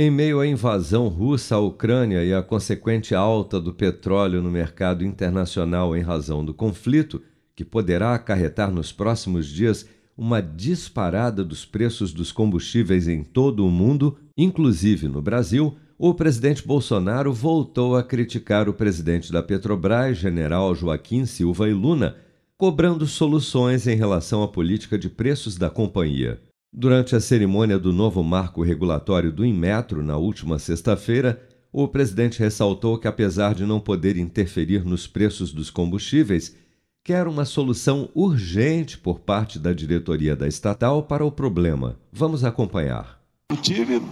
Em 0.00 0.12
meio 0.12 0.38
à 0.38 0.46
invasão 0.46 1.08
russa 1.08 1.56
à 1.56 1.58
Ucrânia 1.58 2.24
e 2.24 2.32
à 2.32 2.40
consequente 2.40 3.16
alta 3.16 3.60
do 3.60 3.74
petróleo 3.74 4.40
no 4.40 4.48
mercado 4.48 5.04
internacional 5.04 5.96
em 5.96 6.02
razão 6.02 6.44
do 6.44 6.54
conflito, 6.54 7.20
que 7.56 7.64
poderá 7.64 8.14
acarretar 8.14 8.70
nos 8.70 8.92
próximos 8.92 9.48
dias 9.48 9.88
uma 10.16 10.40
disparada 10.40 11.42
dos 11.42 11.64
preços 11.64 12.12
dos 12.12 12.30
combustíveis 12.30 13.08
em 13.08 13.24
todo 13.24 13.66
o 13.66 13.70
mundo, 13.72 14.16
inclusive 14.36 15.08
no 15.08 15.20
Brasil, 15.20 15.74
o 15.98 16.14
presidente 16.14 16.64
Bolsonaro 16.64 17.32
voltou 17.32 17.96
a 17.96 18.02
criticar 18.04 18.68
o 18.68 18.74
presidente 18.74 19.32
da 19.32 19.42
Petrobras, 19.42 20.16
general 20.16 20.76
Joaquim 20.76 21.26
Silva 21.26 21.68
e 21.68 21.72
Luna, 21.72 22.14
cobrando 22.56 23.04
soluções 23.04 23.88
em 23.88 23.96
relação 23.96 24.44
à 24.44 24.46
política 24.46 24.96
de 24.96 25.08
preços 25.08 25.56
da 25.56 25.68
companhia. 25.68 26.40
Durante 26.72 27.16
a 27.16 27.20
cerimônia 27.20 27.78
do 27.78 27.92
novo 27.92 28.22
marco 28.22 28.62
regulatório 28.62 29.32
do 29.32 29.44
Inmetro, 29.44 30.02
na 30.02 30.16
última 30.18 30.58
sexta-feira, 30.58 31.42
o 31.72 31.88
presidente 31.88 32.38
ressaltou 32.38 32.98
que, 32.98 33.08
apesar 33.08 33.54
de 33.54 33.64
não 33.64 33.80
poder 33.80 34.16
interferir 34.16 34.84
nos 34.84 35.06
preços 35.06 35.50
dos 35.50 35.70
combustíveis, 35.70 36.54
quer 37.02 37.26
uma 37.26 37.46
solução 37.46 38.10
urgente 38.14 38.98
por 38.98 39.20
parte 39.20 39.58
da 39.58 39.72
diretoria 39.72 40.36
da 40.36 40.46
estatal 40.46 41.02
para 41.02 41.24
o 41.24 41.32
problema. 41.32 41.98
Vamos 42.12 42.44
acompanhar. 42.44 43.18
Eu 43.50 43.56
tive 43.56 44.02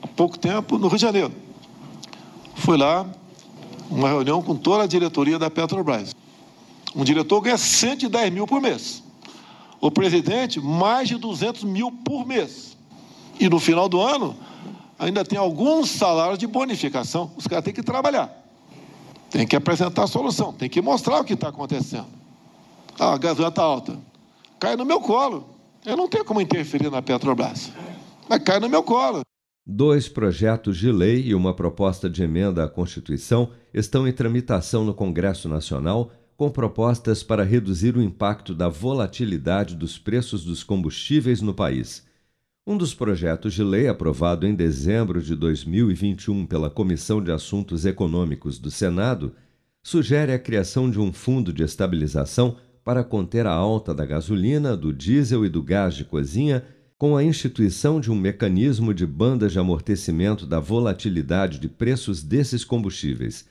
há 0.00 0.06
pouco 0.06 0.38
tempo 0.38 0.78
no 0.78 0.86
Rio 0.86 0.96
de 0.96 1.02
Janeiro. 1.02 1.32
Fui 2.54 2.76
lá, 2.76 3.04
uma 3.90 4.08
reunião 4.08 4.40
com 4.42 4.54
toda 4.54 4.84
a 4.84 4.86
diretoria 4.86 5.40
da 5.40 5.50
Petrobras. 5.50 6.14
Um 6.94 7.02
diretor 7.02 7.40
ganha 7.40 7.58
110 7.58 8.32
mil 8.32 8.46
por 8.46 8.60
mês. 8.60 9.02
O 9.86 9.90
presidente, 9.92 10.58
mais 10.58 11.06
de 11.06 11.16
200 11.16 11.62
mil 11.62 11.92
por 11.92 12.26
mês. 12.26 12.76
E 13.38 13.48
no 13.48 13.60
final 13.60 13.88
do 13.88 14.00
ano, 14.00 14.36
ainda 14.98 15.24
tem 15.24 15.38
alguns 15.38 15.90
salários 15.90 16.40
de 16.40 16.46
bonificação. 16.48 17.30
Os 17.36 17.46
caras 17.46 17.64
têm 17.64 17.72
que 17.72 17.84
trabalhar. 17.84 18.28
Tem 19.30 19.46
que 19.46 19.54
apresentar 19.54 20.02
a 20.02 20.06
solução, 20.08 20.52
tem 20.52 20.68
que 20.68 20.82
mostrar 20.82 21.20
o 21.20 21.24
que 21.24 21.34
está 21.34 21.50
acontecendo. 21.50 22.08
Ah, 22.98 23.12
a 23.12 23.16
gasolina 23.16 23.48
está 23.48 23.62
alta. 23.62 23.96
Cai 24.58 24.74
no 24.74 24.84
meu 24.84 25.00
colo. 25.00 25.48
Eu 25.84 25.96
não 25.96 26.08
tenho 26.08 26.24
como 26.24 26.40
interferir 26.40 26.90
na 26.90 27.00
Petrobras. 27.00 27.70
Mas 28.28 28.42
cai 28.42 28.58
no 28.58 28.68
meu 28.68 28.82
colo. 28.82 29.20
Dois 29.64 30.08
projetos 30.08 30.78
de 30.78 30.90
lei 30.90 31.22
e 31.28 31.32
uma 31.32 31.54
proposta 31.54 32.10
de 32.10 32.24
emenda 32.24 32.64
à 32.64 32.68
Constituição 32.68 33.50
estão 33.72 34.08
em 34.08 34.12
tramitação 34.12 34.84
no 34.84 34.92
Congresso 34.92 35.48
Nacional 35.48 36.10
com 36.36 36.50
propostas 36.50 37.22
para 37.22 37.42
reduzir 37.42 37.96
o 37.96 38.02
impacto 38.02 38.54
da 38.54 38.68
volatilidade 38.68 39.74
dos 39.74 39.98
preços 39.98 40.44
dos 40.44 40.62
combustíveis 40.62 41.40
no 41.40 41.54
país. 41.54 42.04
Um 42.66 42.76
dos 42.76 42.92
projetos 42.92 43.54
de 43.54 43.62
lei 43.62 43.88
aprovado 43.88 44.46
em 44.46 44.54
dezembro 44.54 45.22
de 45.22 45.34
2021 45.34 46.44
pela 46.44 46.68
Comissão 46.68 47.22
de 47.22 47.32
Assuntos 47.32 47.86
Econômicos 47.86 48.58
do 48.58 48.70
Senado 48.70 49.32
sugere 49.82 50.32
a 50.32 50.38
criação 50.38 50.90
de 50.90 51.00
um 51.00 51.12
fundo 51.12 51.52
de 51.52 51.62
estabilização 51.62 52.56
para 52.84 53.02
conter 53.02 53.46
a 53.46 53.52
alta 53.52 53.94
da 53.94 54.04
gasolina, 54.04 54.76
do 54.76 54.92
diesel 54.92 55.44
e 55.44 55.48
do 55.48 55.62
gás 55.62 55.94
de 55.94 56.04
cozinha, 56.04 56.64
com 56.98 57.16
a 57.16 57.22
instituição 57.22 58.00
de 58.00 58.10
um 58.10 58.14
mecanismo 58.16 58.92
de 58.92 59.06
bandas 59.06 59.52
de 59.52 59.58
amortecimento 59.58 60.46
da 60.46 60.60
volatilidade 60.60 61.58
de 61.58 61.68
preços 61.68 62.22
desses 62.22 62.64
combustíveis 62.64 63.46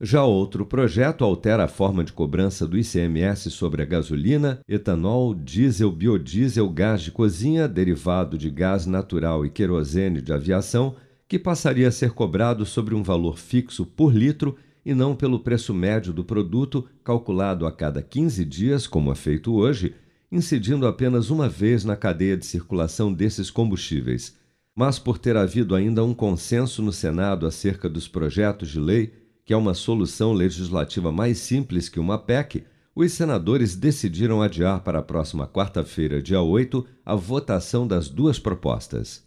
já 0.00 0.22
outro 0.24 0.66
projeto 0.66 1.24
altera 1.24 1.64
a 1.64 1.68
forma 1.68 2.04
de 2.04 2.12
cobrança 2.12 2.66
do 2.66 2.76
ICMS 2.76 3.50
sobre 3.50 3.80
a 3.80 3.86
gasolina, 3.86 4.60
etanol, 4.68 5.34
diesel, 5.34 5.90
biodiesel, 5.90 6.68
gás 6.68 7.00
de 7.00 7.10
cozinha, 7.10 7.66
derivado 7.66 8.36
de 8.36 8.50
gás 8.50 8.84
natural 8.84 9.46
e 9.46 9.50
querosene 9.50 10.20
de 10.20 10.34
aviação, 10.34 10.94
que 11.26 11.38
passaria 11.38 11.88
a 11.88 11.90
ser 11.90 12.10
cobrado 12.10 12.66
sobre 12.66 12.94
um 12.94 13.02
valor 13.02 13.38
fixo 13.38 13.86
por 13.86 14.14
litro 14.14 14.56
e 14.84 14.94
não 14.94 15.16
pelo 15.16 15.40
preço 15.40 15.72
médio 15.72 16.12
do 16.12 16.22
produto, 16.22 16.86
calculado 17.02 17.66
a 17.66 17.72
cada 17.72 18.02
15 18.02 18.44
dias, 18.44 18.86
como 18.86 19.10
é 19.10 19.14
feito 19.14 19.54
hoje, 19.54 19.94
incidindo 20.30 20.86
apenas 20.86 21.30
uma 21.30 21.48
vez 21.48 21.86
na 21.86 21.96
cadeia 21.96 22.36
de 22.36 22.44
circulação 22.44 23.10
desses 23.10 23.50
combustíveis. 23.50 24.36
Mas 24.74 24.98
por 24.98 25.16
ter 25.16 25.38
havido 25.38 25.74
ainda 25.74 26.04
um 26.04 26.12
consenso 26.12 26.82
no 26.82 26.92
Senado 26.92 27.46
acerca 27.46 27.88
dos 27.88 28.06
projetos 28.06 28.68
de 28.68 28.78
lei, 28.78 29.25
que 29.46 29.54
é 29.54 29.56
uma 29.56 29.74
solução 29.74 30.32
legislativa 30.32 31.12
mais 31.12 31.38
simples 31.38 31.88
que 31.88 32.00
uma 32.00 32.18
PEC, 32.18 32.64
os 32.96 33.12
senadores 33.12 33.76
decidiram 33.76 34.42
adiar 34.42 34.82
para 34.82 34.98
a 34.98 35.02
próxima 35.02 35.46
quarta-feira, 35.46 36.20
dia 36.20 36.42
8, 36.42 36.84
a 37.04 37.14
votação 37.14 37.86
das 37.86 38.08
duas 38.08 38.40
propostas. 38.40 39.24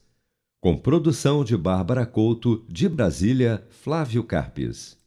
Com 0.59 0.78
produção 0.78 1.41
de 1.41 1.56
Bárbara 1.56 2.06
Couto, 2.06 2.66
de 2.68 2.90
Brasília, 2.90 3.66
Flávio 3.69 4.22
Carpes. 4.22 5.00